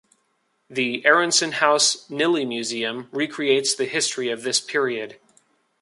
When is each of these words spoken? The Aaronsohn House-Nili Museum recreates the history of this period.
The 0.67 1.03
Aaronsohn 1.03 1.51
House-Nili 1.51 2.43
Museum 2.47 3.07
recreates 3.11 3.75
the 3.75 3.85
history 3.85 4.29
of 4.31 4.41
this 4.41 4.59
period. 4.59 5.19